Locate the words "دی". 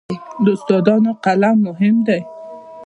2.07-2.21